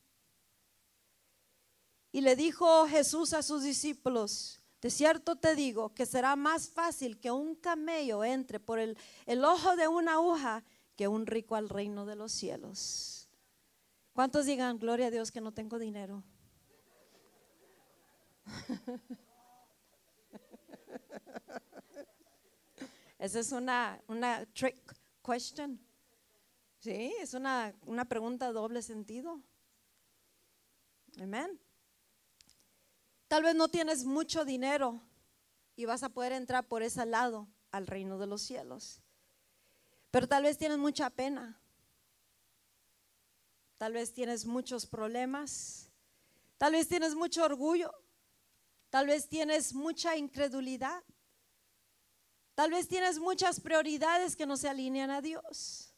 [2.11, 7.19] Y le dijo Jesús a sus discípulos, de cierto te digo que será más fácil
[7.19, 10.63] que un camello entre por el, el ojo de una aguja
[10.95, 13.29] que un rico al reino de los cielos.
[14.13, 16.23] ¿Cuántos digan, gloria a Dios que no tengo dinero?
[23.21, 25.79] Esa es una, una trick question.
[26.79, 29.39] Sí, es una, una pregunta doble sentido.
[31.21, 31.61] Amén.
[33.27, 35.03] Tal vez no tienes mucho dinero
[35.75, 39.03] y vas a poder entrar por ese lado al reino de los cielos.
[40.09, 41.61] Pero tal vez tienes mucha pena.
[43.77, 45.91] Tal vez tienes muchos problemas.
[46.57, 47.93] Tal vez tienes mucho orgullo.
[48.89, 51.03] Tal vez tienes mucha incredulidad.
[52.55, 55.93] Tal vez tienes muchas prioridades que no se alinean a Dios.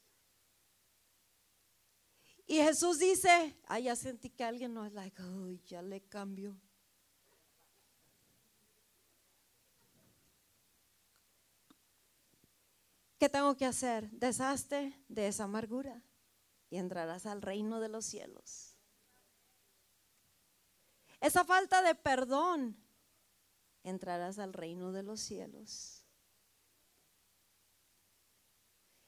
[2.46, 5.22] Y Jesús dice, ay, ya sentí que alguien no es like,
[5.66, 6.56] ya le cambio.
[13.18, 14.12] ¿Qué tengo que hacer?
[14.12, 16.04] Deshazte de esa amargura
[16.70, 18.76] y entrarás al reino de los cielos.
[21.22, 22.76] Esa falta de perdón,
[23.84, 26.03] entrarás al reino de los cielos.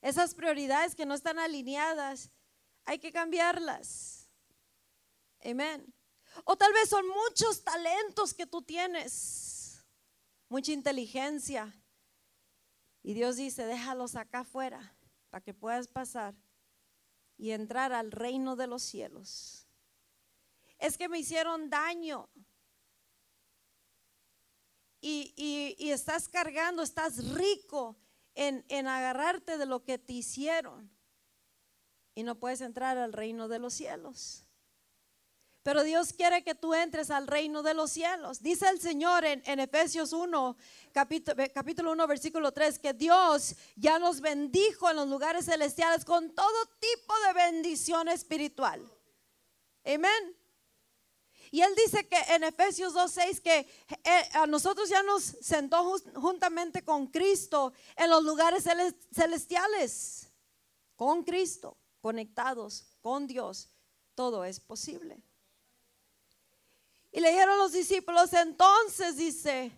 [0.05, 2.29] Esas prioridades que no están alineadas,
[2.85, 4.29] hay que cambiarlas.
[5.43, 5.91] Amén.
[6.43, 9.83] O tal vez son muchos talentos que tú tienes,
[10.47, 11.73] mucha inteligencia.
[13.01, 14.95] Y Dios dice, déjalos acá afuera
[15.31, 16.35] para que puedas pasar
[17.35, 19.67] y entrar al reino de los cielos.
[20.77, 22.29] Es que me hicieron daño.
[25.01, 27.97] Y, y- y estás cargando, estás rico
[28.35, 30.91] en, en agarrarte de lo que te hicieron.
[32.13, 34.45] Y no puedes entrar al reino de los cielos.
[35.65, 38.39] Pero Dios quiere que tú entres al reino de los cielos.
[38.39, 40.55] Dice el Señor en, en Efesios 1,
[40.91, 46.35] capítulo, capítulo 1, versículo 3, que Dios ya nos bendijo en los lugares celestiales con
[46.35, 48.79] todo tipo de bendición espiritual.
[49.83, 50.37] Amén.
[51.51, 53.59] Y él dice que en Efesios 2.6 que
[54.03, 60.27] eh, a nosotros ya nos sentó juntamente con Cristo en los lugares celes- celestiales.
[60.95, 63.69] Con Cristo, conectados con Dios,
[64.15, 65.21] todo es posible.
[67.11, 69.71] Y le dijeron los discípulos, entonces dice,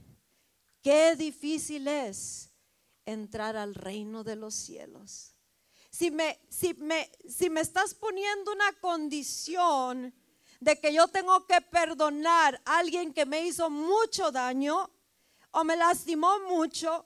[0.81, 2.49] qué difícil es
[3.05, 5.33] entrar al reino de los cielos.
[5.89, 10.13] Si me, si me, si me estás poniendo una condición
[10.59, 14.89] de que yo tengo que perdonar a alguien que me hizo mucho daño
[15.51, 17.05] o me lastimó mucho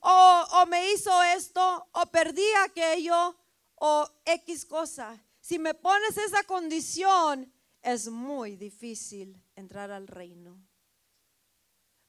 [0.00, 3.36] o, o me hizo esto o perdí aquello
[3.76, 5.22] o X cosa.
[5.40, 10.58] Si me pones esa condición, es muy difícil entrar al reino.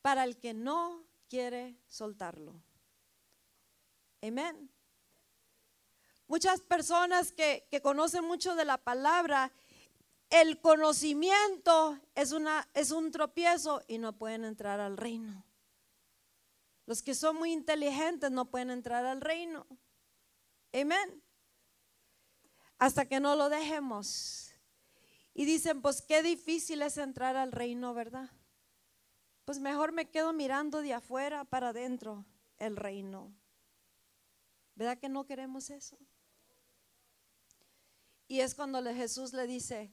[0.01, 2.61] Para el que no quiere soltarlo.
[4.21, 4.69] Amén.
[6.27, 9.51] Muchas personas que, que conocen mucho de la palabra
[10.29, 15.43] el conocimiento es, una, es un tropiezo y no pueden entrar al reino.
[16.85, 19.65] Los que son muy inteligentes no pueden entrar al reino.
[20.73, 21.23] Amén.
[22.77, 24.51] Hasta que no lo dejemos.
[25.33, 28.29] Y dicen, pues qué difícil es entrar al reino, ¿verdad?
[29.45, 32.25] Pues mejor me quedo mirando de afuera para adentro
[32.57, 33.33] el reino.
[34.75, 35.97] ¿Verdad que no queremos eso?
[38.27, 39.91] Y es cuando Jesús le dice,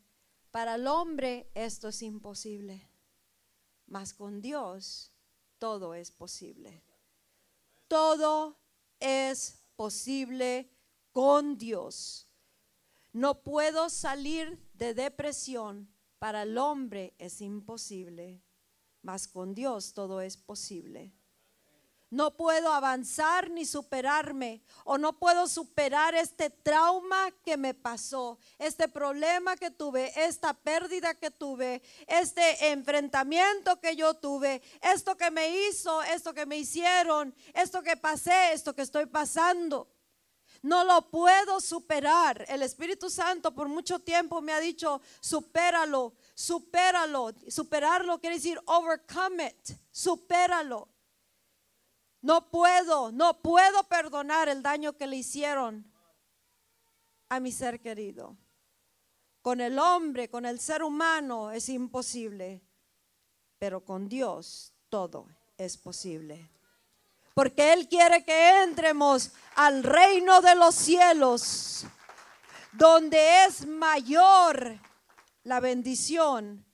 [0.56, 2.88] para el hombre esto es imposible,
[3.88, 5.12] mas con Dios
[5.58, 6.82] todo es posible.
[7.88, 8.56] Todo
[8.98, 10.70] es posible
[11.12, 12.26] con Dios.
[13.12, 15.94] No puedo salir de depresión.
[16.18, 18.42] Para el hombre es imposible,
[19.02, 21.12] mas con Dios todo es posible.
[22.08, 28.86] No puedo avanzar ni superarme o no puedo superar este trauma que me pasó, este
[28.86, 35.48] problema que tuve, esta pérdida que tuve, este enfrentamiento que yo tuve, esto que me
[35.66, 39.88] hizo, esto que me hicieron, esto que pasé, esto que estoy pasando.
[40.62, 42.44] No lo puedo superar.
[42.48, 47.32] El Espíritu Santo por mucho tiempo me ha dicho, supéralo, supéralo.
[47.48, 50.88] Superarlo quiere decir overcome it, supéralo.
[52.26, 55.88] No puedo, no puedo perdonar el daño que le hicieron
[57.28, 58.36] a mi ser querido.
[59.42, 62.60] Con el hombre, con el ser humano es imposible,
[63.60, 66.50] pero con Dios todo es posible.
[67.32, 71.86] Porque Él quiere que entremos al reino de los cielos,
[72.72, 74.80] donde es mayor
[75.44, 76.66] la bendición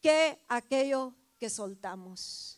[0.00, 2.55] que aquello que soltamos.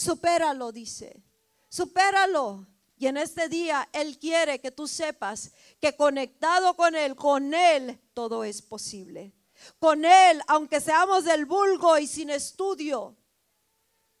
[0.00, 1.22] Supéralo, dice.
[1.68, 2.66] Supéralo.
[2.96, 8.00] Y en este día Él quiere que tú sepas que conectado con Él, con Él
[8.14, 9.34] todo es posible.
[9.78, 13.14] Con Él, aunque seamos del vulgo y sin estudio,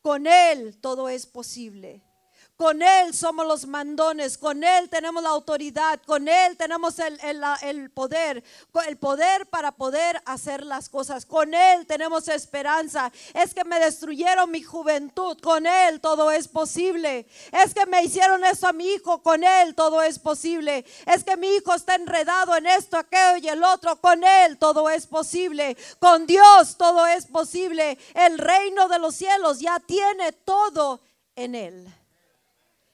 [0.02, 2.02] con Él todo es posible.
[2.60, 7.18] Con Él somos los mandones, con Él tenemos la autoridad, con Él tenemos el,
[7.62, 8.44] el, poder,
[8.86, 11.24] el poder para poder hacer las cosas.
[11.24, 13.10] Con Él tenemos esperanza.
[13.32, 17.26] Es que me destruyeron mi juventud, con Él todo es posible.
[17.50, 20.84] Es que me hicieron eso a mi hijo, con Él todo es posible.
[21.06, 24.90] Es que mi hijo está enredado en esto, aquello y el otro, con Él todo
[24.90, 25.78] es posible.
[25.98, 27.96] Con Dios todo es posible.
[28.12, 31.00] El reino de los cielos ya tiene todo
[31.36, 31.99] en Él.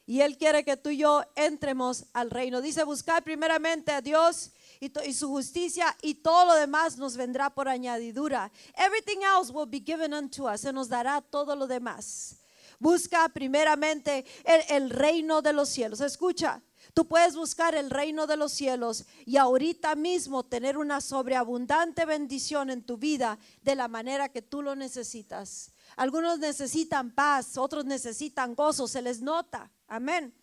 [0.07, 2.61] Y Él quiere que tú y yo entremos al reino.
[2.61, 7.69] Dice, buscar primeramente a Dios y, su justicia y todo lo demás nos vendrá por
[7.69, 8.53] añadidura.
[8.77, 10.61] Everything else will be given unto us.
[10.61, 12.37] Se nos dará todo lo demás.
[12.79, 16.01] Busca primeramente el, el reino de los cielos.
[16.01, 16.63] Escucha,
[16.97, 22.71] Tú puedes buscar el reino de los cielos y ahorita mismo tener una sobreabundante bendición
[22.71, 25.73] en tu vida de la manera que tú lo necesitas.
[25.97, 29.71] Algunos necesitan paz, otros necesitan gozo, se les nota.
[29.89, 30.35] Amén.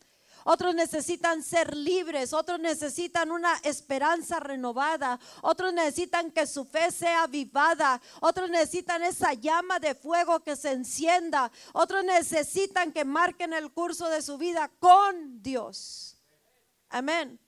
[0.46, 7.24] Otros necesitan ser libres, otros necesitan una esperanza renovada, otros necesitan que su fe sea
[7.24, 13.72] avivada, otros necesitan esa llama de fuego que se encienda, otros necesitan que marquen el
[13.72, 16.18] curso de su vida con Dios.
[16.90, 17.40] Amén.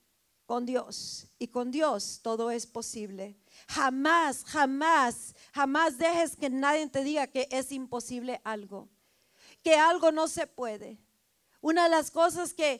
[0.45, 1.27] Con Dios.
[1.38, 3.38] Y con Dios todo es posible.
[3.67, 8.88] Jamás, jamás, jamás dejes que nadie te diga que es imposible algo,
[9.63, 11.04] que algo no se puede.
[11.65, 12.80] Una de las cosas que,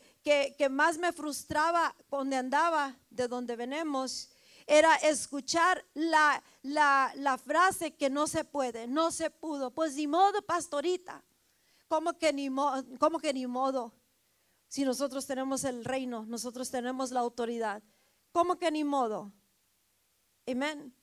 [0.69, 4.30] más me frustraba cuando andaba de donde venimos
[4.67, 9.71] era escuchar la, la, frase que no se puede, no se pudo.
[9.71, 11.24] Pues ni modo, pastorita.
[11.88, 12.48] ¿Cómo que ni,
[13.00, 13.91] cómo que ni modo?
[14.67, 17.81] Si nosotros tenemos el reino, nosotros tenemos la autoridad.
[18.31, 19.33] ¿Cómo que ni modo?
[20.46, 20.96] Amén.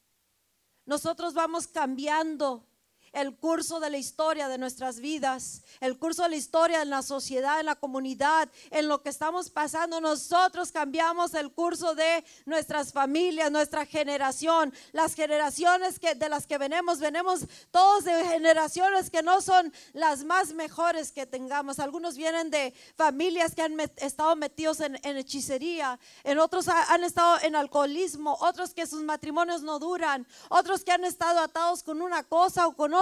[0.86, 2.64] Nosotros vamos cambiando
[3.12, 7.02] el curso de la historia de nuestras vidas, el curso de la historia en la
[7.02, 10.00] sociedad, en la comunidad, en lo que estamos pasando.
[10.00, 16.58] Nosotros cambiamos el curso de nuestras familias, nuestra generación, las generaciones que, de las que
[16.58, 21.78] venimos, venimos todos de generaciones que no son las más mejores que tengamos.
[21.78, 27.56] Algunos vienen de familias que han estado metidos en, hechicería, en otros han estado en
[27.56, 32.66] alcoholismo, otros que sus matrimonios no duran, otros que han estado atados con una cosa
[32.66, 33.01] o con otra.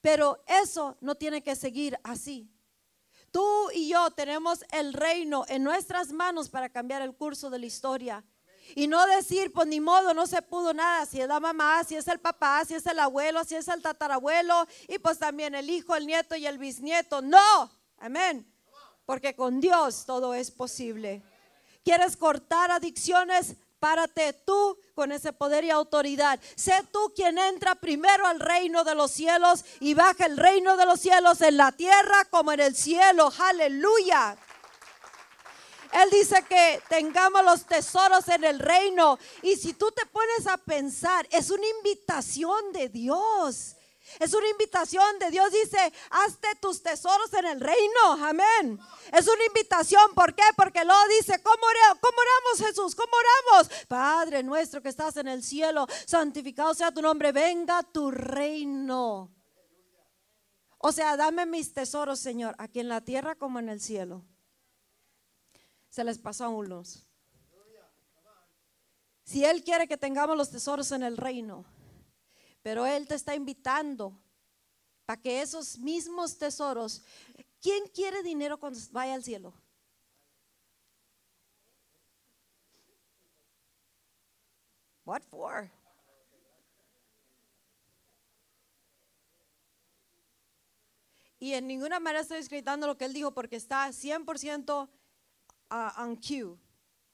[0.00, 2.50] Pero eso no tiene que seguir así.
[3.30, 7.66] Tú y yo tenemos el reino en nuestras manos para cambiar el curso de la
[7.66, 8.24] historia.
[8.74, 11.96] Y no decir, pues ni modo, no se pudo nada, si es la mamá, si
[11.96, 15.70] es el papá, si es el abuelo, si es el tatarabuelo, y pues también el
[15.70, 17.22] hijo, el nieto y el bisnieto.
[17.22, 18.46] No, amén.
[19.06, 21.22] Porque con Dios todo es posible.
[21.82, 23.56] ¿Quieres cortar adicciones?
[23.80, 26.40] Párate tú con ese poder y autoridad.
[26.56, 30.86] Sé tú quien entra primero al reino de los cielos y baja el reino de
[30.86, 33.32] los cielos en la tierra como en el cielo.
[33.38, 34.36] Aleluya.
[35.92, 39.18] Él dice que tengamos los tesoros en el reino.
[39.42, 43.77] Y si tú te pones a pensar, es una invitación de Dios.
[44.18, 45.50] Es una invitación de Dios.
[45.52, 48.24] Dice, hazte tus tesoros en el reino.
[48.24, 48.78] Amén.
[49.12, 50.14] Es una invitación.
[50.14, 50.42] ¿Por qué?
[50.56, 51.66] Porque luego dice, ¿cómo,
[52.00, 52.94] ¿cómo oramos Jesús?
[52.94, 53.86] ¿Cómo oramos?
[53.86, 57.32] Padre nuestro que estás en el cielo, santificado sea tu nombre.
[57.32, 59.30] Venga tu reino.
[60.78, 64.24] O sea, dame mis tesoros, Señor, aquí en la tierra como en el cielo.
[65.90, 67.04] Se les pasó a unos.
[69.24, 71.66] Si Él quiere que tengamos los tesoros en el reino,
[72.68, 74.12] pero Él te está invitando
[75.06, 77.02] para que esos mismos tesoros,
[77.62, 79.54] ¿quién quiere dinero cuando vaya al cielo?
[85.06, 85.70] What for?
[91.40, 94.90] Y en ninguna manera estoy escribiendo lo que él dijo porque está 100%
[95.70, 96.58] uh, on cue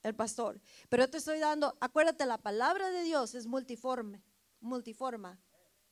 [0.02, 0.60] el pastor.
[0.88, 4.20] Pero te estoy dando, acuérdate, la palabra de Dios es multiforme
[4.64, 5.38] multiforma,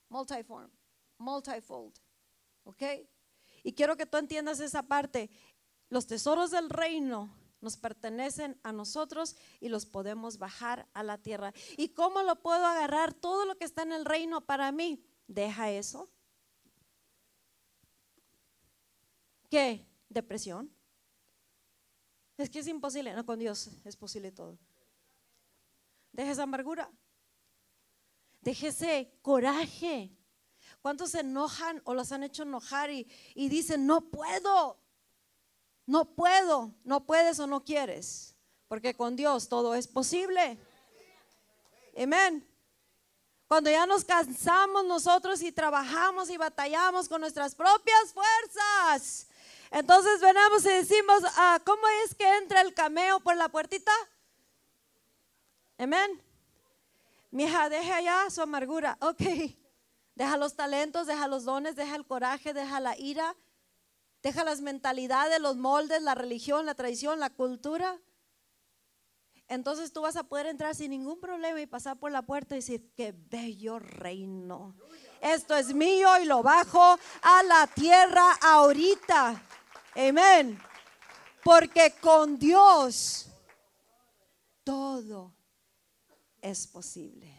[0.09, 0.71] multiform,
[1.19, 1.95] multifold.
[2.65, 2.83] ¿Ok?
[3.63, 5.31] Y quiero que tú entiendas esa parte.
[5.89, 11.53] Los tesoros del reino nos pertenecen a nosotros y los podemos bajar a la tierra.
[11.77, 15.05] ¿Y cómo lo puedo agarrar todo lo que está en el reino para mí?
[15.29, 16.11] Deja eso.
[19.49, 19.87] ¿Qué?
[20.09, 20.75] Depresión.
[22.37, 23.13] Es que es imposible.
[23.15, 24.59] No, con Dios es posible todo.
[26.11, 26.91] Deja esa amargura.
[28.43, 30.11] Déjese coraje.
[30.81, 34.79] ¿Cuántos se enojan o los han hecho enojar y, y dicen, no puedo?
[35.87, 38.35] No puedo, no puedes o no quieres.
[38.69, 40.59] Porque con Dios todo es posible.
[41.97, 42.47] Amén.
[43.47, 49.29] Cuando ya nos cansamos nosotros y trabajamos y batallamos con nuestras propias fuerzas.
[49.71, 53.93] Entonces venamos y decimos, ah, ¿cómo es que entra el cameo por la puertita?
[55.79, 56.32] Amén.
[57.33, 58.97] Mija, deja ya su amargura.
[59.01, 59.23] Ok.
[60.15, 63.35] Deja los talentos, deja los dones, deja el coraje, deja la ira,
[64.23, 67.99] deja las mentalidades, los moldes, la religión, la tradición, la cultura.
[69.49, 72.59] Entonces tú vas a poder entrar sin ningún problema y pasar por la puerta y
[72.59, 74.77] decir, qué bello reino.
[75.23, 79.43] Esto es mío y lo bajo a la tierra ahorita.
[79.95, 80.61] Amén.
[81.43, 83.29] Porque con Dios
[84.63, 85.33] todo
[86.43, 87.33] es posible.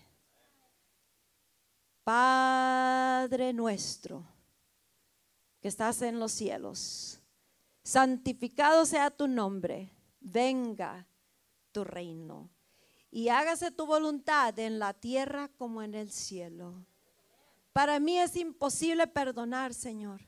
[2.03, 4.25] Padre nuestro,
[5.61, 7.19] que estás en los cielos,
[7.83, 11.07] santificado sea tu nombre, venga
[11.71, 12.49] tu reino
[13.11, 16.85] y hágase tu voluntad en la tierra como en el cielo.
[17.71, 20.21] Para mí es imposible perdonar, Señor.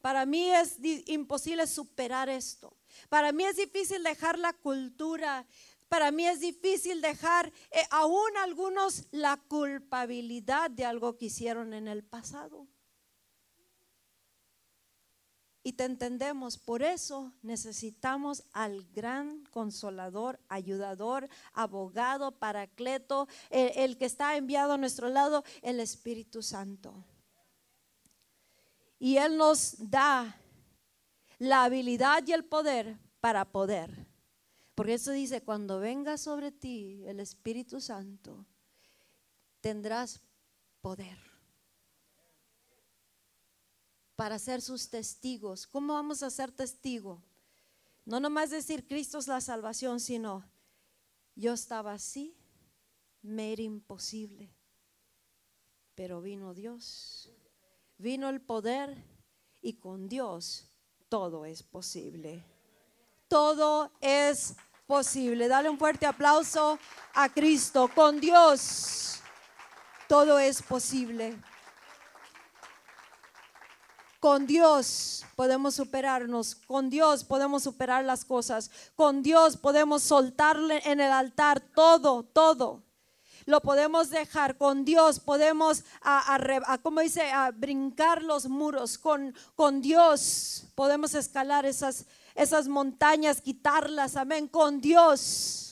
[0.00, 2.76] Para mí es imposible superar esto.
[3.08, 5.46] Para mí es difícil dejar la cultura
[5.94, 11.86] para mí es difícil dejar eh, aún algunos la culpabilidad de algo que hicieron en
[11.86, 12.66] el pasado.
[15.62, 24.06] Y te entendemos, por eso necesitamos al gran consolador, ayudador, abogado, paracleto, el, el que
[24.06, 27.04] está enviado a nuestro lado, el Espíritu Santo.
[28.98, 30.40] Y Él nos da
[31.38, 34.12] la habilidad y el poder para poder
[34.74, 38.46] porque eso dice, cuando venga sobre ti el Espíritu Santo,
[39.60, 40.20] tendrás
[40.80, 41.18] poder
[44.16, 45.66] para ser sus testigos.
[45.66, 47.20] ¿Cómo vamos a ser testigos?
[48.04, 50.44] No nomás decir Cristo es la salvación, sino
[51.34, 52.36] yo estaba así,
[53.22, 54.54] me era imposible,
[55.94, 57.32] pero vino Dios
[57.98, 59.02] vino el poder
[59.62, 60.66] y con Dios
[61.08, 62.44] todo es posible.
[63.34, 64.54] Todo es
[64.86, 65.48] posible.
[65.48, 66.78] Dale un fuerte aplauso
[67.14, 67.90] a Cristo.
[67.92, 69.18] Con Dios
[70.06, 71.36] todo es posible.
[74.20, 81.00] Con Dios podemos superarnos, con Dios podemos superar las cosas, con Dios podemos soltarle en
[81.00, 82.84] el altar todo, todo.
[83.46, 85.82] Lo podemos dejar con Dios, podemos,
[86.84, 88.96] como dice, a brincar los muros.
[88.96, 94.48] Con, con Dios podemos escalar esas, esas montañas, quitarlas, amén.
[94.48, 95.64] Con Dios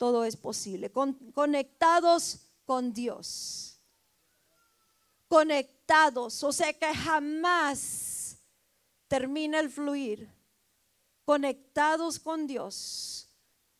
[0.00, 0.90] todo es posible.
[0.90, 3.78] conectados con Dios.
[5.28, 8.38] Conectados, o sea que jamás
[9.08, 10.26] termina el fluir.
[11.26, 13.28] Conectados con Dios.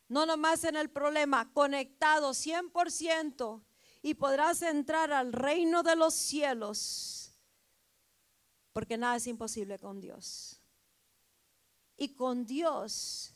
[0.09, 3.63] No nomás en el problema, conectados 100%
[4.03, 7.33] y podrás entrar al reino de los cielos.
[8.75, 10.60] Porque nada es imposible con Dios.
[12.01, 13.35] Y con Dios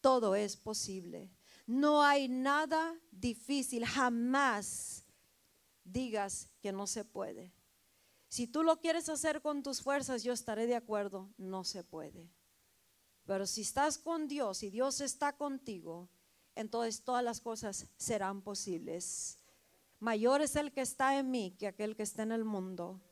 [0.00, 1.30] todo es posible.
[1.66, 5.04] No hay nada difícil, jamás
[5.84, 7.52] digas que no se puede.
[8.26, 12.32] Si tú lo quieres hacer con tus fuerzas, yo estaré de acuerdo, no se puede.
[13.26, 16.08] Pero si estás con Dios y Dios está contigo,
[16.54, 19.40] entonces todas las cosas serán posibles.
[20.00, 23.02] Mayor es el que está en mí que aquel que está en el mundo.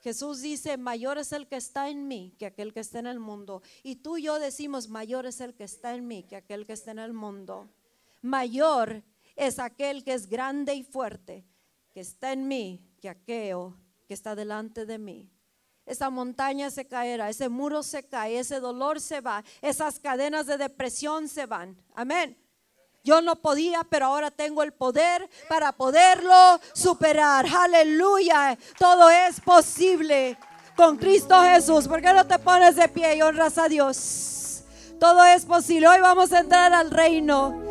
[0.00, 3.18] Jesús dice, mayor es el que está en mí que aquel que está en el
[3.18, 3.62] mundo.
[3.82, 6.72] Y tú y yo decimos, mayor es el que está en mí que aquel que
[6.72, 7.68] está en el mundo.
[8.22, 9.02] Mayor
[9.36, 11.44] es aquel que es grande y fuerte,
[11.92, 13.74] que está en mí que aquel
[14.06, 15.30] que está delante de mí.
[15.84, 20.58] Esa montaña se caerá, ese muro se cae, ese dolor se va, esas cadenas de
[20.58, 21.76] depresión se van.
[21.94, 22.36] Amén.
[23.08, 27.46] Yo no podía, pero ahora tengo el poder para poderlo superar.
[27.46, 28.58] Aleluya.
[28.78, 30.36] Todo es posible
[30.76, 31.88] con Cristo Jesús.
[31.88, 34.62] ¿Por qué no te pones de pie y honras a Dios?
[35.00, 35.88] Todo es posible.
[35.88, 37.67] Hoy vamos a entrar al reino.